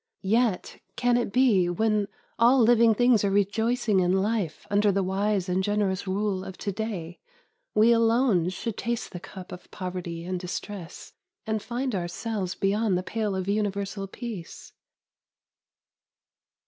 Yet 0.23 0.81
can 0.95 1.15
it 1.15 1.31
be 1.31 1.67
that 1.67 1.73
when 1.73 2.07
all 2.39 2.65
livmg 2.65 2.97
things 2.97 3.23
are 3.23 3.29
rejoicing 3.29 3.99
in 3.99 4.13
life 4.13 4.65
under 4.71 4.91
the 4.91 5.03
wise 5.03 5.47
and 5.47 5.63
generous 5.63 6.07
rule 6.07 6.43
of 6.43 6.57
to 6.57 6.71
day, 6.71 7.19
we 7.75 7.91
alone 7.91 8.49
should 8.49 8.77
taste 8.77 9.11
the 9.11 9.19
cup 9.19 9.51
of 9.51 9.69
poverty 9.69 10.25
and 10.25 10.39
distress, 10.39 11.13
and 11.45 11.61
find 11.61 11.93
ourselves 11.93 12.55
beyond 12.55 12.97
the 12.97 13.03
pale 13.03 13.35
of 13.35 13.47
universal 13.47 14.07
peace? 14.07 14.73